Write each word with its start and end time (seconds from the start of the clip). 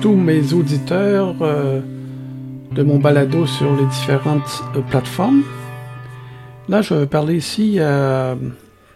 tous 0.00 0.14
mes 0.14 0.52
auditeurs 0.52 1.34
euh, 1.40 1.80
de 2.72 2.82
mon 2.82 2.98
balado 2.98 3.46
sur 3.46 3.74
les 3.74 3.86
différentes 3.86 4.62
euh, 4.76 4.80
plateformes. 4.80 5.42
Là, 6.68 6.82
je 6.82 6.94
vais 6.94 7.06
parler 7.06 7.36
ici 7.36 7.80
à 7.80 8.36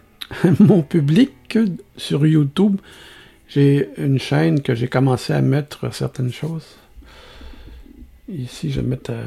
mon 0.59 0.81
public 0.81 1.57
sur 1.97 2.25
YouTube. 2.25 2.77
J'ai 3.49 3.89
une 3.97 4.19
chaîne 4.19 4.61
que 4.61 4.75
j'ai 4.75 4.87
commencé 4.87 5.33
à 5.33 5.41
mettre 5.41 5.93
certaines 5.93 6.31
choses. 6.31 6.77
Ici, 8.29 8.71
je 8.71 8.79
vais 8.79 8.87
mettre 8.87 9.11
euh, 9.11 9.25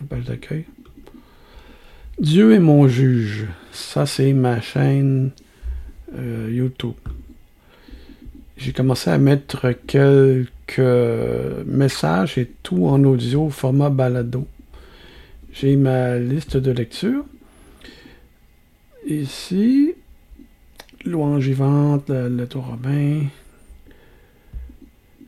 un 0.00 0.04
bel 0.08 0.22
d'accueil. 0.22 0.64
Dieu 2.18 2.54
est 2.54 2.60
mon 2.60 2.88
juge. 2.88 3.46
Ça, 3.72 4.06
c'est 4.06 4.32
ma 4.32 4.60
chaîne 4.60 5.30
YouTube 6.48 6.94
j'ai 8.60 8.72
commencé 8.72 9.08
à 9.08 9.16
mettre 9.16 9.72
quelques 9.86 10.78
messages 11.66 12.36
et 12.36 12.46
tout 12.62 12.86
en 12.86 13.02
audio 13.04 13.48
format 13.48 13.88
balado. 13.88 14.46
J'ai 15.50 15.76
ma 15.76 16.18
liste 16.18 16.58
de 16.58 16.70
lecture. 16.70 17.24
Ici, 19.06 19.94
louange 21.06 21.42
vivante, 21.42 22.10
le, 22.10 22.28
le 22.28 22.46
tour 22.46 22.66
Robin. 22.66 23.22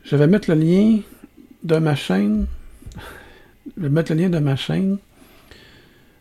Je 0.03 0.15
vais 0.15 0.27
mettre 0.27 0.53
le 0.53 0.61
lien 0.61 0.99
de 1.63 1.77
ma 1.77 1.95
chaîne. 1.95 2.45
Je 3.75 3.81
vais 3.81 3.89
mettre 3.89 4.13
le 4.13 4.21
lien 4.21 4.29
de 4.29 4.37
ma 4.37 4.55
chaîne 4.55 4.99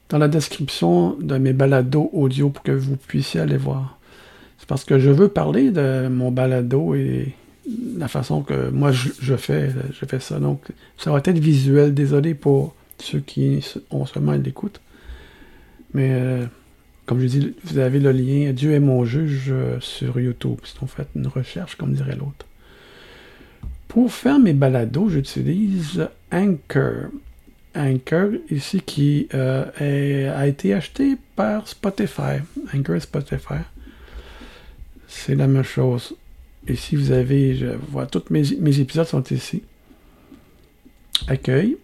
dans 0.08 0.16
la 0.18 0.28
description 0.28 1.14
de 1.20 1.36
mes 1.36 1.52
balados 1.52 2.08
audio 2.14 2.48
pour 2.48 2.62
que 2.62 2.72
vous 2.72 2.96
puissiez 2.96 3.40
aller 3.40 3.58
voir. 3.58 3.98
C'est 4.62 4.68
parce 4.68 4.84
que 4.84 5.00
je 5.00 5.10
veux 5.10 5.26
parler 5.26 5.72
de 5.72 6.06
mon 6.06 6.30
balado 6.30 6.94
et 6.94 7.34
la 7.98 8.06
façon 8.06 8.42
que 8.42 8.70
moi 8.70 8.92
je, 8.92 9.34
fais, 9.34 9.70
je 9.92 10.06
fais 10.06 10.20
ça. 10.20 10.38
Donc, 10.38 10.62
ça 10.96 11.10
va 11.10 11.18
être 11.18 11.36
visuel. 11.36 11.92
Désolé 11.92 12.34
pour 12.34 12.72
ceux 13.00 13.18
qui 13.18 13.58
ont 13.90 14.06
seulement 14.06 14.30
l'écoute. 14.34 14.80
Mais 15.94 16.10
euh, 16.12 16.46
comme 17.06 17.18
je 17.18 17.26
dis, 17.26 17.54
vous 17.64 17.78
avez 17.78 17.98
le 17.98 18.12
lien 18.12 18.52
Dieu 18.52 18.70
est 18.70 18.78
mon 18.78 19.04
juge 19.04 19.48
euh, 19.50 19.80
sur 19.80 20.20
YouTube. 20.20 20.58
Si 20.62 20.76
on 20.80 20.86
fait 20.86 21.08
une 21.16 21.26
recherche, 21.26 21.74
comme 21.74 21.94
dirait 21.94 22.14
l'autre. 22.14 22.46
Pour 23.88 24.12
faire 24.12 24.38
mes 24.38 24.52
balados, 24.52 25.08
j'utilise 25.08 26.06
Anchor. 26.30 27.10
Anchor, 27.74 28.28
ici, 28.48 28.80
qui 28.80 29.26
euh, 29.34 30.38
a 30.38 30.46
été 30.46 30.72
acheté 30.72 31.16
par 31.34 31.66
Spotify. 31.66 32.38
Anchor 32.72 33.02
Spotify 33.02 33.58
c'est 35.12 35.34
la 35.34 35.46
même 35.46 35.62
chose. 35.62 36.16
Ici, 36.66 36.96
vous 36.96 37.12
avez, 37.12 37.54
je 37.54 37.66
vois, 37.66 38.06
tous 38.06 38.24
mes, 38.30 38.80
épisodes 38.80 39.06
sont 39.06 39.22
ici. 39.30 39.62
Accueil. 41.28 41.76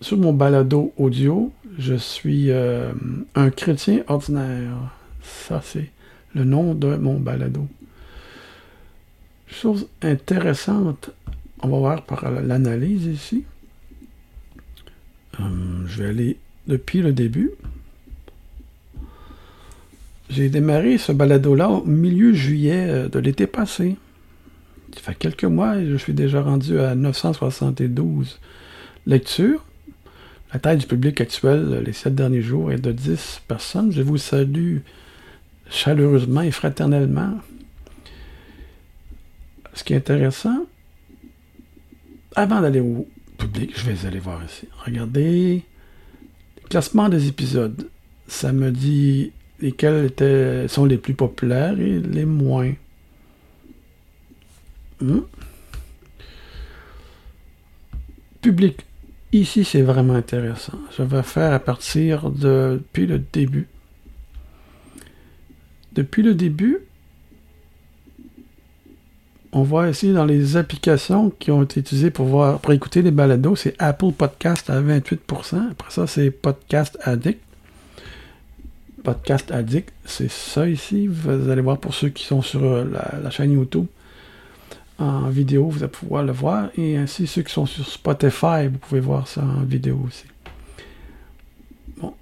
Sur 0.00 0.18
mon 0.18 0.32
balado 0.32 0.92
audio, 0.96 1.52
je 1.78 1.94
suis 1.94 2.50
euh, 2.50 2.92
un 3.34 3.50
chrétien 3.50 4.02
ordinaire. 4.08 4.76
Ça, 5.22 5.62
c'est 5.64 5.90
le 6.34 6.44
nom 6.44 6.74
de 6.74 6.96
mon 6.96 7.18
balado. 7.18 7.66
Chose 9.46 9.88
intéressante, 10.02 11.10
on 11.62 11.68
va 11.68 11.78
voir 11.78 12.04
par 12.04 12.30
l'analyse 12.30 13.06
ici. 13.06 13.44
Hum, 15.38 15.84
je 15.86 16.02
vais 16.02 16.08
aller 16.08 16.38
depuis 16.66 17.02
le 17.02 17.12
début. 17.12 17.52
J'ai 20.30 20.48
démarré 20.48 20.96
ce 20.96 21.10
balado-là 21.10 21.68
au 21.68 21.84
milieu 21.84 22.32
juillet 22.32 22.86
euh, 22.88 23.08
de 23.08 23.18
l'été 23.18 23.48
passé. 23.48 23.96
Ça 24.94 25.00
fait 25.00 25.14
quelques 25.16 25.44
mois 25.44 25.76
et 25.76 25.88
je 25.88 25.96
suis 25.96 26.14
déjà 26.14 26.40
rendu 26.40 26.78
à 26.78 26.94
972 26.94 28.38
lectures. 29.06 29.64
La 30.52 30.60
taille 30.60 30.78
du 30.78 30.86
public 30.86 31.20
actuel, 31.20 31.66
euh, 31.72 31.80
les 31.80 31.92
sept 31.92 32.14
derniers 32.14 32.42
jours, 32.42 32.70
est 32.70 32.78
de 32.78 32.92
10 32.92 33.42
personnes. 33.48 33.90
Je 33.90 34.02
vous 34.02 34.18
salue 34.18 34.78
chaleureusement 35.68 36.42
et 36.42 36.52
fraternellement. 36.52 37.34
Ce 39.74 39.82
qui 39.82 39.94
est 39.94 39.96
intéressant, 39.96 40.64
avant 42.36 42.60
d'aller 42.60 42.80
au 42.80 43.08
public, 43.36 43.72
je 43.76 43.90
vais 43.90 44.06
aller 44.06 44.20
voir 44.20 44.44
ici. 44.44 44.68
Regardez, 44.84 45.64
classement 46.68 47.08
des 47.08 47.26
épisodes. 47.26 47.88
Ça 48.28 48.52
me 48.52 48.70
dit 48.70 49.32
lesquels 49.60 50.06
étaient, 50.06 50.68
sont 50.68 50.84
les 50.84 50.98
plus 50.98 51.14
populaires 51.14 51.78
et 51.78 52.00
les 52.00 52.24
moins. 52.24 52.72
Hmm? 55.00 55.20
Public. 58.42 58.84
Ici, 59.32 59.64
c'est 59.64 59.82
vraiment 59.82 60.14
intéressant. 60.14 60.78
Je 60.96 61.02
vais 61.02 61.22
faire 61.22 61.52
à 61.52 61.58
partir 61.58 62.30
de, 62.30 62.80
depuis 62.82 63.06
le 63.06 63.18
début. 63.18 63.68
Depuis 65.92 66.22
le 66.22 66.34
début, 66.34 66.78
on 69.52 69.62
voit 69.62 69.88
ici 69.88 70.12
dans 70.12 70.24
les 70.24 70.56
applications 70.56 71.30
qui 71.30 71.50
ont 71.50 71.62
été 71.62 71.80
utilisées 71.80 72.10
pour, 72.10 72.26
voir, 72.26 72.60
pour 72.60 72.72
écouter 72.72 73.02
les 73.02 73.10
balados, 73.10 73.56
c'est 73.56 73.74
Apple 73.78 74.12
Podcast 74.12 74.70
à 74.70 74.80
28%. 74.80 75.70
Après 75.72 75.90
ça, 75.90 76.06
c'est 76.06 76.30
Podcast 76.30 76.98
Addict. 77.02 77.40
Podcast 79.02 79.50
Addict, 79.50 79.92
c'est 80.04 80.30
ça 80.30 80.68
ici. 80.68 81.06
Vous 81.06 81.50
allez 81.50 81.62
voir 81.62 81.78
pour 81.78 81.94
ceux 81.94 82.08
qui 82.08 82.24
sont 82.24 82.42
sur 82.42 82.62
euh, 82.62 82.84
la, 83.22 83.30
chaîne 83.30 83.52
YouTube 83.52 83.86
en 84.98 85.28
vidéo, 85.30 85.68
vous 85.68 85.82
allez 85.82 85.90
pouvoir 85.90 86.22
le 86.22 86.32
voir. 86.32 86.68
Et 86.76 86.96
ainsi, 86.96 87.26
ceux 87.26 87.42
qui 87.42 87.52
sont 87.52 87.66
sur 87.66 87.86
Spotify, 87.86 88.68
vous 88.70 88.78
pouvez 88.78 89.00
voir 89.00 89.26
ça 89.26 89.42
en 89.42 89.62
vidéo 89.62 89.98
aussi. 90.06 90.24
Bon. 91.98 92.14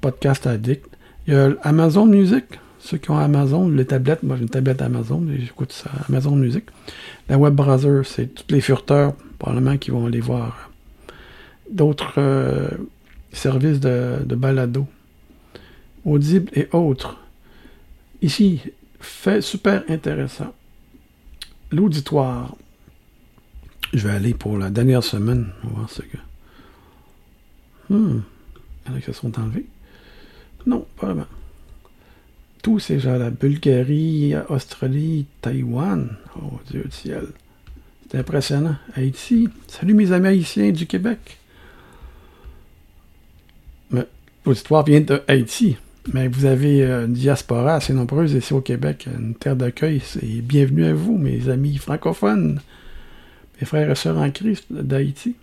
Podcast 0.00 0.46
Addict. 0.46 0.86
Il 1.26 1.34
y 1.34 1.36
a 1.36 1.50
Amazon 1.62 2.06
Music. 2.06 2.44
Ceux 2.80 2.98
qui 2.98 3.12
ont 3.12 3.18
Amazon, 3.18 3.68
les 3.68 3.84
tablettes, 3.84 4.24
moi 4.24 4.34
j'ai 4.34 4.42
une 4.42 4.48
tablette 4.48 4.82
Amazon, 4.82 5.24
j'écoute 5.38 5.72
ça, 5.72 5.88
Amazon 6.08 6.34
Music. 6.34 6.64
La 7.28 7.38
web 7.38 7.54
browser, 7.54 8.00
c'est 8.04 8.34
tous 8.34 8.52
les 8.52 8.60
furteurs, 8.60 9.14
probablement, 9.38 9.76
qui 9.76 9.92
vont 9.92 10.06
aller 10.06 10.20
voir 10.20 10.72
d'autres 11.70 12.14
euh, 12.18 12.68
services 13.32 13.78
de, 13.78 14.16
de 14.24 14.34
balado. 14.34 14.88
Audible 16.04 16.50
et 16.54 16.68
autres. 16.72 17.18
Ici, 18.22 18.60
fait 19.00 19.40
super 19.40 19.84
intéressant. 19.88 20.54
L'auditoire. 21.70 22.56
Je 23.92 24.06
vais 24.08 24.14
aller 24.14 24.34
pour 24.34 24.58
la 24.58 24.70
dernière 24.70 25.04
semaine. 25.04 25.48
On 25.64 25.68
va 25.68 25.74
voir 25.74 25.90
ce 25.90 26.02
que. 26.02 26.16
Hmm. 27.90 28.22
Il 28.88 28.94
y 28.94 29.10
en 29.10 29.12
sont 29.12 29.38
enlevés. 29.38 29.66
Non, 30.66 30.86
pas 30.96 31.06
vraiment. 31.06 31.26
Tous 32.62 32.78
ces 32.78 33.00
gens-là. 33.00 33.30
Bulgarie, 33.30 34.34
Australie, 34.48 35.26
Taïwan. 35.40 36.16
Oh 36.36 36.58
Dieu 36.70 36.84
du 36.84 36.90
ciel. 36.90 37.28
C'est 38.10 38.18
impressionnant. 38.18 38.76
Haïti. 38.94 39.48
Salut 39.68 39.94
mes 39.94 40.12
amis 40.12 40.28
haïtiens 40.28 40.70
du 40.70 40.86
Québec. 40.86 41.38
Mais 43.90 44.06
l'auditoire 44.44 44.84
vient 44.84 45.00
de 45.00 45.22
Haïti. 45.26 45.76
Mais 46.10 46.26
vous 46.26 46.46
avez 46.46 46.82
euh, 46.82 47.06
une 47.06 47.12
diaspora 47.12 47.76
assez 47.76 47.92
nombreuse 47.92 48.32
ici 48.32 48.52
au 48.52 48.60
Québec, 48.60 49.06
une 49.06 49.34
terre 49.34 49.54
d'accueil. 49.54 50.00
C'est 50.04 50.26
bienvenue 50.26 50.84
à 50.84 50.94
vous, 50.94 51.16
mes 51.16 51.48
amis 51.48 51.76
francophones, 51.76 52.60
mes 53.60 53.66
frères 53.66 53.88
et 53.88 53.94
sœurs 53.94 54.18
en 54.18 54.30
Christ 54.30 54.66
d'Haïti. 54.72 55.36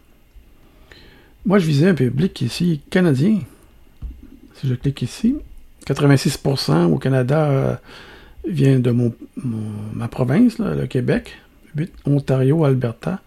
Moi, 1.46 1.60
je 1.60 1.66
visais 1.66 1.88
un 1.88 1.94
public 1.94 2.42
ici 2.42 2.82
canadien. 2.90 3.40
Si 4.56 4.68
je 4.68 4.74
clique 4.76 5.02
ici, 5.02 5.38
86% 5.88 6.88
au 6.88 6.98
Canada 6.98 7.50
euh, 7.50 7.76
vient 8.46 8.80
de 8.80 8.94
ma 9.94 10.10
province, 10.10 10.60
le 10.60 10.86
Québec. 10.88 11.38
8, 11.78 11.94
Ontario, 12.06 12.66
Alberta. 12.66 13.22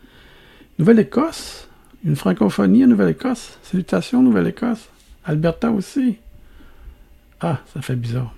Nouvelle-Écosse, 0.78 1.68
une 2.04 2.16
francophonie 2.16 2.82
à 2.82 2.86
Nouvelle-Écosse. 2.86 3.58
Salutations, 3.62 4.22
Nouvelle-Écosse. 4.22 4.88
Alberta 5.24 5.70
aussi. 5.70 6.18
Ah, 7.42 7.60
ça 7.72 7.82
fait 7.82 7.96
bizarre. 7.96 8.34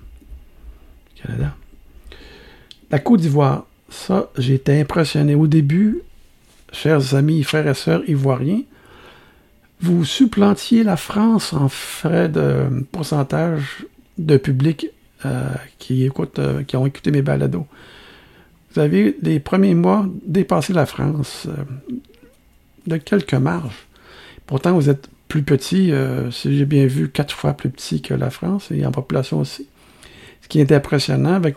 Canada. 1.14 1.54
La 2.90 2.98
Côte 2.98 3.20
d'Ivoire, 3.20 3.66
ça, 3.90 4.30
j'ai 4.38 4.54
été 4.54 4.80
impressionné. 4.80 5.34
Au 5.34 5.46
début, 5.46 6.00
chers 6.72 7.14
amis, 7.14 7.42
frères 7.42 7.68
et 7.68 7.74
sœurs 7.74 8.02
ivoiriens, 8.08 8.62
vous 9.80 10.04
supplantiez 10.04 10.84
la 10.84 10.96
France 10.96 11.52
en 11.52 11.68
frais 11.68 12.28
de 12.28 12.86
pourcentage 12.92 13.84
de 14.16 14.36
public 14.38 14.86
euh, 15.26 15.48
qui, 15.78 16.04
écoute, 16.04 16.38
euh, 16.38 16.62
qui 16.62 16.76
ont 16.76 16.86
écouté 16.86 17.10
mes 17.10 17.22
balados. 17.22 17.66
Vous 18.72 18.80
avez, 18.80 19.16
les 19.22 19.38
premiers 19.38 19.74
mois, 19.74 20.06
dépassé 20.24 20.72
la 20.72 20.86
France 20.86 21.46
euh, 21.48 21.64
de 22.86 22.96
quelques 22.96 23.34
marges. 23.34 23.86
Pourtant, 24.46 24.72
vous 24.72 24.88
êtes 24.88 25.08
plus 25.34 25.42
petit, 25.42 25.90
euh, 25.90 26.30
si 26.30 26.56
j'ai 26.56 26.64
bien 26.64 26.86
vu, 26.86 27.08
quatre 27.08 27.34
fois 27.34 27.54
plus 27.54 27.68
petit 27.68 28.00
que 28.00 28.14
la 28.14 28.30
France, 28.30 28.70
et 28.70 28.86
en 28.86 28.92
population 28.92 29.40
aussi. 29.40 29.66
ce 30.40 30.46
qui 30.46 30.60
est 30.60 30.70
impressionnant 30.70 31.32
avec 31.34 31.56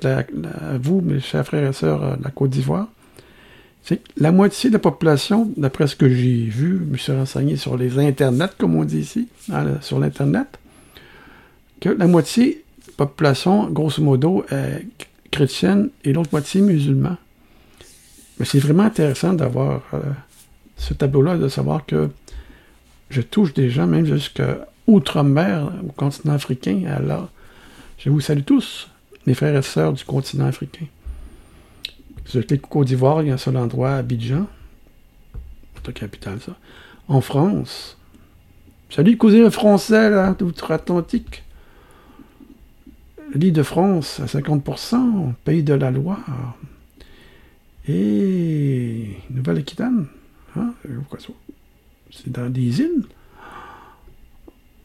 vous, 0.81 1.01
mes 1.01 1.19
chers 1.19 1.45
frères 1.45 1.69
et 1.69 1.73
sœurs 1.73 2.03
euh, 2.03 2.15
de 2.15 2.23
la 2.23 2.31
Côte 2.31 2.49
d'Ivoire, 2.49 2.87
c'est 3.83 3.97
que 3.97 4.09
la 4.17 4.31
moitié 4.31 4.71
de 4.71 4.73
la 4.73 4.79
population, 4.79 5.51
d'après 5.57 5.85
ce 5.85 5.95
que 5.95 6.09
j'ai 6.09 6.45
vu, 6.45 6.79
je 6.79 6.91
me 6.91 6.97
suis 6.97 7.11
renseigné 7.11 7.55
sur 7.55 7.77
les 7.77 7.99
internets, 7.99 8.49
comme 8.57 8.75
on 8.75 8.83
dit 8.83 8.97
ici, 8.97 9.27
sur 9.81 9.99
l'Internet, 9.99 10.47
que 11.79 11.89
la 11.89 12.07
moitié 12.07 12.63
de 12.79 12.91
la 12.97 13.05
population, 13.05 13.69
grosso 13.69 14.01
modo, 14.01 14.43
est 14.49 14.87
chrétienne 15.29 15.91
et 16.03 16.13
l'autre 16.13 16.29
moitié 16.31 16.61
musulmane. 16.61 17.17
Mais 18.39 18.45
c'est 18.47 18.57
vraiment 18.57 18.85
intéressant 18.85 19.33
d'avoir 19.33 19.83
euh, 19.93 19.99
ce 20.77 20.95
tableau-là, 20.95 21.37
de 21.37 21.47
savoir 21.47 21.85
que 21.85 22.09
je 23.09 23.21
touche 23.21 23.53
des 23.53 23.69
gens, 23.69 23.87
même 23.87 24.05
jusqu'à 24.05 24.67
outre-mer, 24.85 25.71
au 25.87 25.91
continent 25.91 26.33
africain. 26.33 26.83
Alors, 26.87 27.29
je 27.97 28.09
vous 28.09 28.21
salue 28.21 28.43
tous, 28.43 28.89
mes 29.25 29.33
frères 29.33 29.55
et 29.55 29.61
sœurs 29.61 29.93
du 29.93 30.03
continent 30.03 30.45
africain. 30.45 30.85
Je 32.25 32.39
clique 32.41 32.63
Côte 32.63 32.87
d'Ivoire, 32.87 33.21
il 33.21 33.29
y 33.29 33.31
a 33.31 33.35
un 33.35 33.37
seul 33.37 33.57
endroit, 33.57 33.95
Abidjan. 33.95 34.47
Capitale, 35.93 36.39
ça. 36.41 36.57
En 37.07 37.21
France. 37.21 37.97
Salut, 38.89 39.17
cousin 39.17 39.49
français, 39.49 40.09
là, 40.09 40.33
d'outre-Atlantique. 40.33 41.43
L'île 43.33 43.53
de 43.53 43.63
France 43.63 44.19
à 44.19 44.25
50%, 44.25 45.33
pays 45.43 45.63
de 45.63 45.73
la 45.73 45.91
Loire. 45.91 46.57
Et 47.87 49.17
Nouvelle-Aquitaine. 49.29 50.07
Hein? 50.55 50.73
C'est 52.11 52.31
dans 52.31 52.49
des 52.49 52.79
îles? 52.79 53.03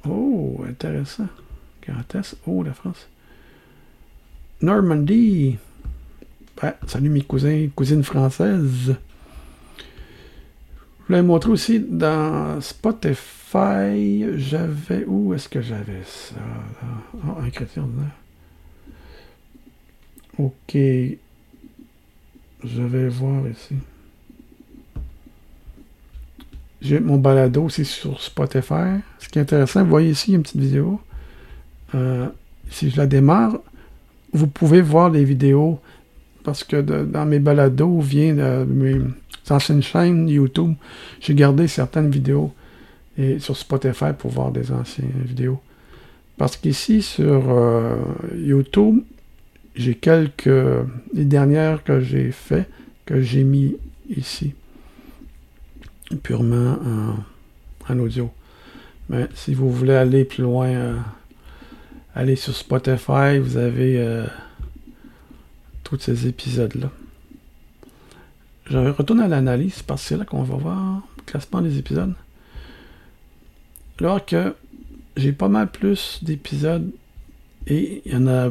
Oh, 0.08 0.62
intéressant. 0.68 1.28
Grand 1.86 2.02
Oh, 2.46 2.62
la 2.62 2.72
France. 2.72 3.08
Normandie. 4.60 5.58
Ben, 6.60 6.74
salut 6.86 7.08
mes 7.08 7.22
cousins, 7.22 7.68
cousines 7.74 8.04
françaises. 8.04 8.94
Je 11.00 11.06
voulais 11.06 11.22
montrer 11.22 11.50
aussi 11.50 11.80
dans 11.80 12.60
Spotify, 12.60 14.24
j'avais. 14.36 15.04
Où 15.06 15.34
est-ce 15.34 15.48
que 15.48 15.60
j'avais 15.60 16.02
ça? 16.04 16.36
Oh, 17.14 17.38
un 17.40 17.50
chrétien 17.50 17.88
Ok. 20.38 20.76
Je 22.64 22.82
vais 22.82 23.08
voir 23.08 23.48
ici. 23.48 23.74
Mon 27.00 27.18
balado 27.18 27.64
aussi 27.64 27.84
sur 27.84 28.20
Spotify. 28.20 29.00
Ce 29.18 29.28
qui 29.28 29.38
est 29.38 29.42
intéressant, 29.42 29.84
vous 29.84 29.90
voyez 29.90 30.10
ici 30.10 30.32
une 30.34 30.42
petite 30.42 30.60
vidéo. 30.60 31.00
Euh, 31.94 32.26
si 32.70 32.90
je 32.90 32.96
la 32.96 33.06
démarre, 33.06 33.58
vous 34.32 34.46
pouvez 34.46 34.82
voir 34.82 35.10
les 35.10 35.24
vidéos 35.24 35.78
parce 36.42 36.64
que 36.64 36.80
dans 36.80 37.24
mes 37.24 37.38
balados 37.38 38.00
vient 38.00 38.34
de 38.34 38.64
mes 38.64 39.00
anciennes 39.50 39.82
chaînes 39.82 40.28
YouTube. 40.28 40.74
J'ai 41.20 41.34
gardé 41.34 41.68
certaines 41.68 42.10
vidéos 42.10 42.52
et 43.16 43.38
sur 43.38 43.56
Spotify 43.56 44.12
pour 44.18 44.30
voir 44.30 44.50
des 44.50 44.72
anciennes 44.72 45.12
vidéos. 45.24 45.60
Parce 46.36 46.56
qu'ici 46.56 47.02
sur 47.02 47.44
euh, 47.50 47.96
YouTube, 48.34 49.00
j'ai 49.76 49.94
quelques 49.94 50.50
les 51.14 51.24
dernières 51.24 51.84
que 51.84 52.00
j'ai 52.00 52.32
fait 52.32 52.68
que 53.06 53.20
j'ai 53.20 53.44
mis 53.44 53.76
ici 54.08 54.54
purement 56.16 56.78
en, 57.88 57.98
audio. 57.98 58.30
Mais 59.08 59.28
si 59.34 59.54
vous 59.54 59.70
voulez 59.70 59.94
aller 59.94 60.24
plus 60.24 60.42
loin, 60.42 60.68
euh, 60.68 60.96
allez 62.14 62.36
sur 62.36 62.54
Spotify, 62.54 63.38
vous 63.38 63.56
avez 63.56 64.00
euh, 64.00 64.26
tous 65.84 65.98
ces 65.98 66.26
épisodes-là. 66.26 66.90
Je 68.66 68.78
retourne 68.78 69.20
à 69.20 69.28
l'analyse 69.28 69.82
parce 69.82 70.02
que 70.02 70.08
c'est 70.08 70.16
là 70.16 70.24
qu'on 70.24 70.42
va 70.42 70.56
voir 70.56 71.02
le 71.18 71.22
classement 71.24 71.60
des 71.60 71.78
épisodes. 71.78 72.14
Alors 73.98 74.24
que 74.24 74.54
j'ai 75.16 75.32
pas 75.32 75.48
mal 75.48 75.70
plus 75.70 76.20
d'épisodes 76.22 76.90
et 77.66 78.02
il 78.04 78.12
y 78.12 78.16
en 78.16 78.26
a 78.26 78.50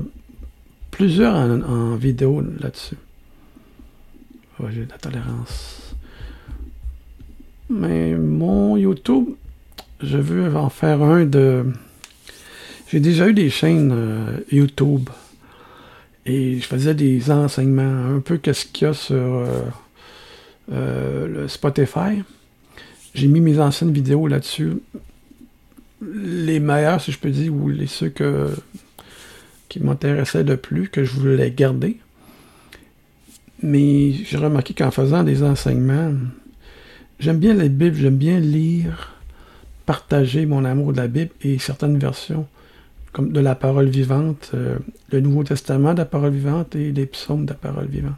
plusieurs 0.92 1.36
en, 1.36 1.96
vidéo 1.96 2.42
là-dessus. 2.60 2.98
j'ai 4.70 4.86
de 4.86 4.92
la 4.92 4.98
tolérance. 4.98 5.91
Mais 7.72 8.16
mon 8.16 8.76
YouTube, 8.76 9.30
je 10.02 10.18
veux 10.18 10.54
en 10.58 10.70
faire 10.70 11.02
un 11.02 11.24
de. 11.24 11.66
J'ai 12.90 13.00
déjà 13.00 13.30
eu 13.30 13.34
des 13.34 13.50
chaînes 13.50 13.94
euh, 13.94 14.38
YouTube 14.52 15.10
et 16.26 16.60
je 16.60 16.68
faisais 16.68 16.94
des 16.94 17.32
enseignements, 17.32 18.16
un 18.16 18.20
peu 18.20 18.38
qu'est-ce 18.38 18.66
qu'il 18.66 18.88
y 18.88 18.92
a 18.92 18.94
sur 18.94 19.16
euh, 19.16 19.62
euh, 20.74 21.28
le 21.28 21.48
Spotify. 21.48 22.24
J'ai 23.14 23.28
mis 23.28 23.40
mes 23.40 23.58
anciennes 23.58 23.94
vidéos 23.94 24.28
là-dessus. 24.28 24.74
Les 26.02 26.60
meilleurs, 26.60 27.00
si 27.00 27.14
je 27.14 27.20
peux 27.20 27.30
dire, 27.30 27.54
ou 27.54 27.70
les 27.70 27.88
ceux 27.88 28.10
que, 28.10 28.50
qui 29.70 29.80
m'intéressaient 29.80 30.44
le 30.44 30.58
plus, 30.58 30.90
que 30.90 31.06
je 31.06 31.14
voulais 31.14 31.52
garder. 31.52 32.00
Mais 33.64 34.12
j'ai 34.12 34.38
remarqué 34.38 34.74
qu'en 34.74 34.92
faisant 34.92 35.24
des 35.24 35.42
enseignements, 35.42 36.14
J'aime 37.22 37.38
bien 37.38 37.54
la 37.54 37.68
Bible, 37.68 37.96
j'aime 37.96 38.18
bien 38.18 38.40
lire, 38.40 39.14
partager 39.86 40.48
mon 40.48 40.66
amour 40.66 40.92
de 40.92 40.98
la 40.98 41.08
Bible 41.08 41.30
et 41.44 41.60
certaines 41.60 42.00
versions, 42.00 42.48
comme 43.12 43.32
de 43.32 43.40
la 43.40 43.54
parole 43.54 43.90
vivante, 43.90 44.50
euh, 44.56 44.80
le 45.12 45.20
Nouveau 45.20 45.44
Testament 45.44 45.94
de 45.94 46.00
la 46.00 46.06
parole 46.06 46.32
vivante 46.32 46.76
et 46.76 46.92
les 46.92 47.06
psaumes 47.06 47.46
de 47.46 47.52
la 47.52 47.60
parole 47.60 47.86
vivante. 47.86 48.16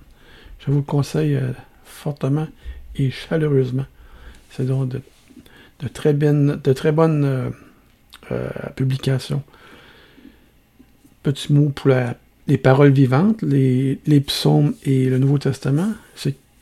Je 0.60 0.72
vous 0.72 0.78
le 0.78 0.84
conseille 0.84 1.36
euh, 1.36 1.52
fortement 1.84 2.48
et 2.96 3.12
chaleureusement. 3.12 3.86
C'est 4.52 4.66
donc 4.66 4.88
de, 4.88 5.02
très, 5.90 6.16
très 6.74 6.92
bonnes 6.94 7.52
euh, 8.32 8.50
publications. 8.78 9.44
Petit 11.24 11.52
mot 11.52 11.72
pour 11.76 11.92
les 12.48 12.58
paroles 12.58 12.92
vivantes, 12.92 13.42
les, 13.42 14.24
psaumes 14.26 14.76
et 14.86 15.10
le 15.10 15.20
Nouveau 15.20 15.40
Testament. 15.40 15.92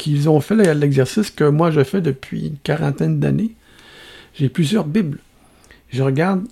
Qu'ils 0.01 0.29
ont 0.29 0.41
fait 0.41 0.55
l'exercice 0.73 1.29
que 1.29 1.43
moi 1.43 1.69
je 1.69 1.83
fais 1.83 2.01
depuis 2.01 2.47
une 2.47 2.57
quarantaine 2.57 3.19
d'années. 3.19 3.51
J'ai 4.33 4.49
plusieurs 4.49 4.85
Bibles. 4.85 5.19
Je 5.89 6.01
regarde 6.01 6.43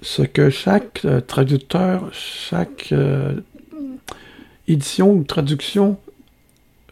ce 0.00 0.22
que 0.22 0.50
chaque 0.50 1.02
euh, 1.04 1.20
traducteur, 1.20 2.10
chaque 2.12 2.88
euh, 2.90 3.34
édition 4.66 5.12
ou 5.12 5.22
traduction 5.22 5.96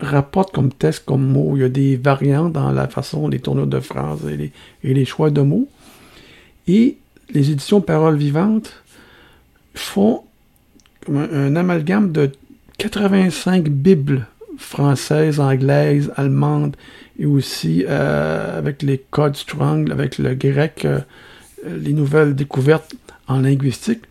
rapporte 0.00 0.54
comme 0.54 0.72
texte, 0.72 1.06
comme 1.06 1.26
mot. 1.26 1.56
Il 1.56 1.62
y 1.62 1.64
a 1.64 1.68
des 1.68 1.96
variantes 1.96 2.52
dans 2.52 2.70
la 2.70 2.86
façon, 2.86 3.26
les 3.26 3.40
tournures 3.40 3.66
de 3.66 3.80
phrases 3.80 4.24
et 4.28 4.36
les, 4.36 4.52
et 4.84 4.94
les 4.94 5.04
choix 5.04 5.30
de 5.30 5.40
mots. 5.40 5.68
Et 6.68 6.98
les 7.30 7.50
éditions 7.50 7.80
Paroles 7.80 8.16
vivantes 8.16 8.84
font 9.74 10.22
un 11.12 11.56
amalgame 11.56 12.12
de 12.12 12.30
85 12.78 13.68
Bibles 13.68 14.28
française, 14.60 15.40
anglaise, 15.40 16.12
allemande, 16.16 16.76
et 17.18 17.26
aussi 17.26 17.84
euh, 17.88 18.58
avec 18.58 18.82
les 18.82 18.98
codes 18.98 19.36
Strong, 19.36 19.90
avec 19.90 20.18
le 20.18 20.34
grec, 20.34 20.84
euh, 20.84 21.00
les 21.66 21.92
nouvelles 21.92 22.34
découvertes 22.34 22.94
en 23.26 23.40
linguistique. 23.40 24.02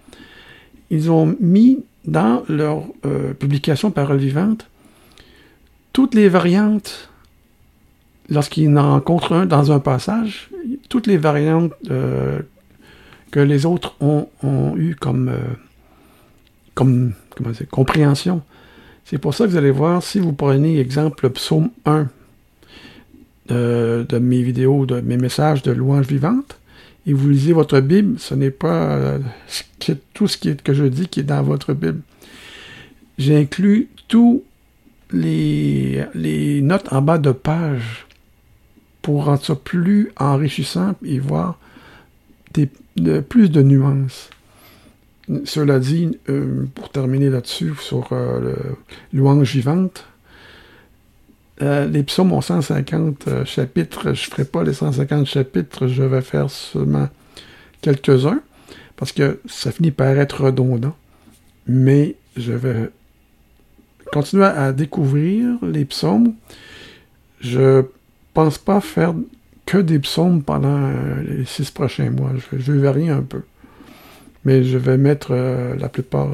Ils 0.90 1.12
ont 1.12 1.36
mis 1.40 1.84
dans 2.06 2.44
leur 2.50 2.84
euh, 3.06 3.34
publication 3.34 3.92
Parole 3.92 4.18
vivante 4.18 4.68
toutes 5.94 6.14
les 6.14 6.30
variantes, 6.30 7.10
lorsqu'ils 8.30 8.76
en 8.78 8.92
rencontrent 8.92 9.34
un 9.34 9.46
dans 9.46 9.72
un 9.72 9.80
passage, 9.80 10.50
toutes 10.88 11.08
les 11.08 11.18
variantes 11.18 11.74
que 13.32 13.40
les 13.40 13.66
autres 13.66 13.96
ont, 14.00 14.30
ont 14.44 14.78
eu 14.78 14.96
comme, 14.96 15.32
compréhension. 17.72 18.44
C'est 19.10 19.18
pour 19.18 19.34
ça 19.34 19.46
que 19.46 19.50
vous 19.50 19.58
allez 19.58 19.72
voir, 19.72 20.04
si 20.04 20.20
vous 20.20 20.34
prenez 20.34 20.80
exemple 20.80 21.24
le 21.24 21.32
psaume 21.32 21.72
1 21.86 22.10
de, 23.48 24.20
mes 24.20 24.44
vidéos, 24.44 24.86
de 24.86 25.02
mes 25.02 25.18
messages 25.18 25.64
de 25.64 25.72
louange 25.72 26.06
vivante, 26.06 26.60
et 27.08 27.14
vous 27.14 27.30
lisez 27.30 27.54
votre 27.54 27.80
Bible, 27.80 28.20
ce 28.20 28.36
n'est 28.36 28.52
pas 28.52 28.92
euh, 28.92 29.20
tout 30.14 30.28
ce 30.28 30.38
que 30.38 30.74
je 30.74 30.86
dis 30.86 31.08
qui 31.08 31.22
est 31.22 31.24
dans 31.24 31.42
votre 31.42 31.74
Bible. 31.74 32.02
J'inclus 33.18 33.90
tous 34.08 34.44
les, 35.12 36.06
notes 36.62 36.94
en 36.94 37.02
bas 37.02 37.18
de 37.18 37.32
page 37.32 38.06
pour 39.02 39.26
rendre 39.26 39.44
ça 39.44 39.56
plus 39.56 40.12
enrichissant 40.18 40.94
et 41.04 41.18
voir 41.18 41.58
plus 43.28 43.50
de 43.50 43.64
nuances. 43.64 44.30
Cela 45.46 45.78
dit, 45.78 46.18
euh, 46.28 46.66
pour 46.74 46.90
terminer 46.90 47.30
là-dessus, 47.30 47.74
sur 47.80 48.08
euh, 48.14 48.40
le 48.40 48.56
louange 49.14 49.54
vivante, 49.54 50.06
euh, 51.62 51.86
les 51.88 52.02
psaumes 52.04 52.32
ont 52.32 52.42
150 52.42 53.46
chapitres. 53.46 54.02
Je 54.06 54.10
ne 54.10 54.16
ferai 54.16 54.46
pas 54.46 54.64
les 54.64 54.74
150 54.74 55.28
chapitres, 55.28 55.88
je 55.88 56.02
vais 56.02 56.22
faire 56.22 56.50
seulement 56.50 57.10
quelques-uns, 57.82 58.42
parce 58.96 59.12
que 59.12 59.40
ça 59.48 59.72
finit 59.72 59.92
par 59.92 60.18
être 60.18 60.46
redondant. 60.46 60.96
Mais 61.68 62.16
je 62.36 62.54
vais 62.54 62.90
continuer 64.12 64.46
à 64.46 64.74
découvrir 64.74 65.58
les 65.62 65.86
psaumes. 65.86 66.34
Je 67.40 67.84
pense 68.34 68.58
pas 68.58 68.82
faire 68.82 69.14
que 69.68 69.78
des 69.78 70.00
psaumes 70.00 70.42
pendant 70.42 70.92
les 71.22 71.46
six 71.46 71.70
prochains 71.70 72.10
mois. 72.10 72.32
Je 72.52 72.72
vais 72.72 72.80
varier 72.80 73.10
un 73.10 73.22
peu. 73.22 73.44
Mais 74.46 74.64
je 74.64 74.78
vais 74.78 74.98
mettre 74.98 75.34
la 75.34 75.90
plupart 75.90 76.30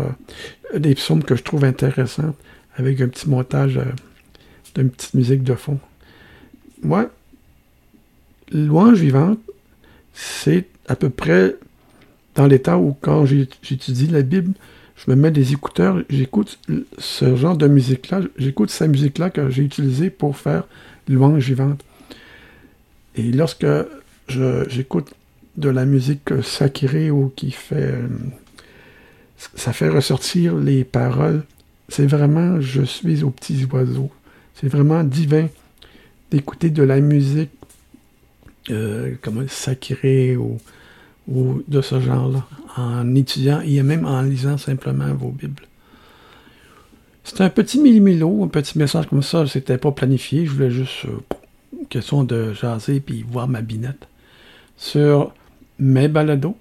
des 0.75 0.95
psaumes 0.95 1.23
que 1.23 1.35
je 1.35 1.43
trouve 1.43 1.63
intéressants 1.63 2.35
avec 2.75 3.01
un 3.01 3.07
petit 3.07 3.29
montage 3.29 3.79
d'une 4.75 4.89
petite 4.89 5.13
musique 5.13 5.43
de 5.43 5.55
fond. 5.55 5.79
Moi, 6.83 7.09
louange 8.51 8.99
vivante, 8.99 9.39
c'est 10.13 10.65
à 10.87 10.95
peu 10.95 11.09
près 11.09 11.55
dans 12.35 12.47
l'état 12.47 12.77
où 12.77 12.95
quand 13.01 13.25
j'étudie 13.25 14.07
la 14.07 14.21
Bible, 14.21 14.53
je 14.97 15.09
me 15.09 15.15
mets 15.15 15.31
des 15.31 15.53
écouteurs, 15.53 16.01
j'écoute 16.09 16.59
ce 16.97 17.35
genre 17.35 17.57
de 17.57 17.67
musique-là, 17.67 18.21
j'écoute 18.37 18.69
cette 18.69 18.91
musique-là 18.91 19.29
que 19.29 19.49
j'ai 19.49 19.63
utilisée 19.63 20.09
pour 20.09 20.37
faire 20.37 20.65
louange 21.07 21.43
vivante. 21.43 21.81
Et 23.15 23.31
lorsque 23.31 23.65
j'écoute 24.27 25.13
de 25.57 25.69
la 25.69 25.85
musique 25.85 26.43
sacrée 26.43 27.11
ou 27.11 27.31
qui 27.35 27.51
fait... 27.51 27.95
ça 29.55 29.73
fait 29.73 29.89
ressortir 29.89 30.55
les 30.55 30.83
paroles, 30.83 31.43
c'est 31.89 32.07
vraiment 32.07 32.59
je 32.61 32.83
suis 32.83 33.23
aux 33.23 33.31
petits 33.31 33.65
oiseaux. 33.65 34.11
C'est 34.55 34.67
vraiment 34.67 35.03
divin 35.03 35.47
d'écouter 36.31 36.69
de 36.69 36.83
la 36.83 36.99
musique 36.99 37.51
euh, 38.71 39.15
comme 39.21 39.47
sacrée 39.47 40.37
ou, 40.37 40.59
de 41.27 41.81
ce 41.81 41.99
genre-là, 41.99 42.45
en 42.77 43.15
étudiant 43.15 43.61
et 43.61 43.81
même 43.83 44.05
en 44.05 44.21
lisant 44.21 44.57
simplement 44.57 45.13
vos 45.13 45.29
Bibles. 45.29 45.63
C'était 47.23 47.43
un 47.43 47.49
petit 47.49 47.79
millimilo, 47.79 48.43
un 48.43 48.47
petit 48.47 48.77
message 48.77 49.07
comme 49.07 49.23
ça, 49.23 49.47
c'était 49.47 49.79
pas 49.79 49.91
planifié, 49.91 50.45
je 50.45 50.51
voulais 50.51 50.69
juste 50.69 51.05
euh, 51.05 51.17
question 51.89 52.23
de 52.23 52.53
jaser 52.53 52.99
puis 52.99 53.25
voir 53.27 53.47
ma 53.47 53.61
binette 53.61 54.07
sur 54.77 55.33
mes 55.79 56.07
balados 56.07 56.57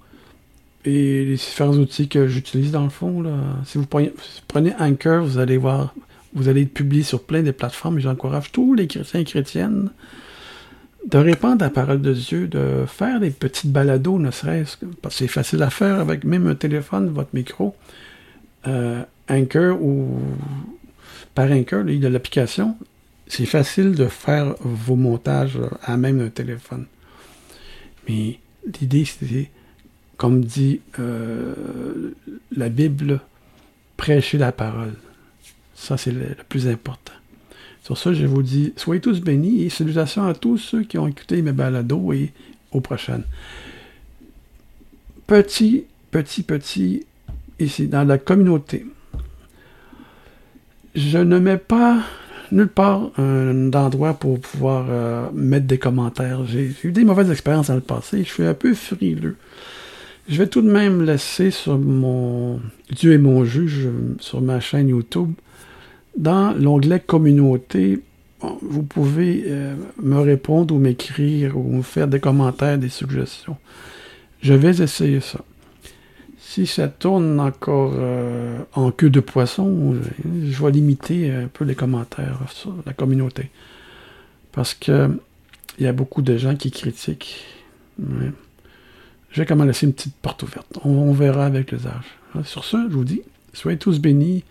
et 0.83 1.25
les 1.25 1.35
différents 1.35 1.75
outils 1.75 2.07
que 2.07 2.27
j'utilise 2.27 2.71
dans 2.71 2.83
le 2.83 2.89
fond. 2.89 3.23
Si 3.65 3.77
vous 3.77 3.85
prenez, 3.85 4.13
si 4.21 4.41
vous 4.53 5.25
vous 5.25 5.37
allez 5.37 5.57
voir 5.57 5.93
vous 6.33 6.49
allez 6.49 6.63
être 6.63 6.73
publié 6.73 7.01
sur 7.01 7.23
plein 7.23 7.43
de 7.43 7.51
plateformes 7.51 7.97
j'encourage 7.99 8.51
tous 8.51 8.73
les 8.73 8.87
chrétiens 8.87 9.21
et 9.21 9.23
chrétiennes 9.23 9.89
de 11.05 11.17
répandre 11.17 11.63
la 11.63 11.69
parole 11.69 12.01
de 12.01 12.13
Dieu, 12.13 12.47
de 12.47 12.85
faire 12.87 13.19
des 13.19 13.29
petites 13.29 13.71
balados, 13.71 14.17
ne 14.17 14.31
serait-ce 14.31 14.77
que, 14.77 14.85
parce 14.85 15.15
que 15.15 15.19
c'est 15.19 15.27
facile 15.27 15.61
à 15.63 15.69
faire 15.69 15.99
avec 15.99 16.23
même 16.23 16.47
un 16.47 16.55
téléphone, 16.55 17.09
votre 17.09 17.29
micro, 17.33 17.75
euh, 18.67 19.03
ou 19.79 20.19
par 21.35 21.51
Anchor, 21.51 21.83
il 21.87 22.01
y 22.01 22.05
a 22.05 22.09
l'application. 22.09 22.75
C'est 23.27 23.45
facile 23.45 23.93
de 23.93 24.07
faire 24.07 24.55
vos 24.59 24.95
montages 24.95 25.59
à 25.83 25.97
même 25.97 26.21
un 26.21 26.29
téléphone. 26.29 26.85
Mais 28.07 28.39
l'idée, 28.79 29.05
c'est, 29.05 29.49
comme 30.17 30.43
dit 30.43 30.81
euh, 30.99 32.13
la 32.55 32.69
Bible, 32.69 33.21
prêcher 33.97 34.37
la 34.37 34.51
parole. 34.51 34.93
Ça, 35.73 35.97
c'est 35.97 36.11
le, 36.11 36.35
plus 36.47 36.67
important. 36.67 37.13
Sur 37.83 37.97
ça, 37.97 38.13
je 38.13 38.25
vous 38.25 38.41
dis, 38.41 38.73
soyez 38.77 39.01
tous 39.01 39.21
bénis 39.21 39.63
et 39.63 39.69
salutations 39.69 40.25
à 40.25 40.33
tous 40.33 40.57
ceux 40.57 40.83
qui 40.83 40.97
ont 40.97 41.07
écouté 41.07 41.41
mes 41.41 41.51
balados 41.51 42.13
et 42.13 42.31
aux 42.71 42.81
prochaines. 42.81 43.23
Petit, 45.27 45.85
petit, 46.11 46.43
petit, 46.43 47.05
ici, 47.59 47.87
dans 47.87 48.03
la 48.03 48.17
communauté. 48.17 48.85
Je 50.95 51.17
ne 51.17 51.39
mets 51.39 51.57
pas 51.57 52.03
nulle 52.55 52.67
part 52.67 53.11
un 53.17 53.71
endroit 53.73 54.13
pour 54.13 54.39
pouvoir 54.39 54.87
euh, 54.89 55.27
mettre 55.33 55.67
des 55.67 55.77
commentaires. 55.77 56.45
J'ai 56.45 56.71
eu 56.83 56.91
des 56.91 57.03
mauvaises 57.03 57.29
expériences 57.29 57.67
dans 57.67 57.75
le 57.75 57.81
passé. 57.81 58.23
Je 58.23 58.29
suis 58.29 58.43
un 58.43 58.53
peu 58.53 58.73
frileux. 58.73 59.37
Je 60.27 60.37
vais 60.37 60.47
tout 60.47 60.61
de 60.61 60.71
même 60.71 61.03
laisser 61.03 61.51
sur 61.51 61.77
mon 61.77 62.59
Dieu 62.91 63.13
et 63.13 63.17
mon 63.19 63.45
juge 63.45 63.89
sur 64.19 64.41
ma 64.41 64.59
chaîne 64.59 64.87
YouTube 64.87 65.31
dans 66.17 66.53
l'onglet 66.53 66.99
Communauté, 66.99 68.01
vous 68.61 68.83
pouvez 68.83 69.43
euh, 69.47 69.75
me 70.01 70.19
répondre 70.19 70.73
ou 70.75 70.77
m'écrire 70.77 71.57
ou 71.57 71.77
me 71.77 71.81
faire 71.81 72.07
des 72.07 72.19
commentaires, 72.19 72.77
des 72.77 72.89
suggestions. 72.89 73.57
Je 74.41 74.53
vais 74.53 74.81
essayer 74.81 75.19
ça. 75.19 75.39
Si 76.55 76.67
ça 76.67 76.87
tourne 76.87 77.41
encore 77.41 77.91
euh, 77.97 78.59
en 78.75 78.89
queue 78.89 79.09
de 79.09 79.19
poisson, 79.19 79.93
je 80.23 80.63
vais 80.63 80.71
limiter 80.71 81.29
un 81.29 81.47
peu 81.47 81.65
les 81.65 81.75
commentaires 81.75 82.39
sur 82.49 82.73
la 82.85 82.93
communauté. 82.93 83.49
Parce 84.53 84.73
que 84.73 85.19
il 85.77 85.83
y 85.83 85.87
a 85.87 85.91
beaucoup 85.91 86.21
de 86.21 86.37
gens 86.37 86.55
qui 86.55 86.71
critiquent. 86.71 87.43
Je 87.99 89.41
vais 89.41 89.45
quand 89.45 89.57
même 89.57 89.67
laisser 89.67 89.85
une 89.85 89.91
petite 89.91 90.15
porte 90.15 90.43
ouverte. 90.43 90.79
On, 90.85 91.11
verra 91.11 91.45
avec 91.45 91.73
les 91.73 91.87
âges. 91.87 92.45
Sur 92.45 92.63
ce, 92.63 92.77
je 92.89 92.95
vous 92.95 93.03
dis, 93.03 93.21
soyez 93.51 93.77
tous 93.77 93.99
bénis 93.99 94.45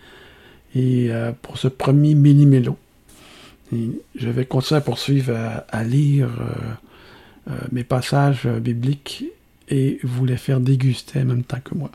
et 0.74 1.06
euh, 1.10 1.32
pour 1.40 1.56
ce 1.56 1.68
premier 1.68 2.14
mini-mélo. 2.14 2.76
Je 3.72 4.28
vais 4.28 4.44
continuer 4.44 4.76
à 4.76 4.82
poursuivre 4.82 5.34
à, 5.70 5.84
lire 5.84 6.28
euh, 7.48 7.54
mes 7.72 7.82
passages 7.82 8.46
bibliques 8.46 9.24
et 9.68 9.98
vous 10.02 10.24
les 10.24 10.36
faire 10.36 10.60
déguster 10.60 11.20
en 11.20 11.26
même 11.26 11.44
temps 11.44 11.60
que 11.62 11.74
moi. 11.74 11.90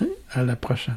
Hein? 0.00 0.06
À 0.30 0.42
la 0.42 0.56
prochaine. 0.56 0.96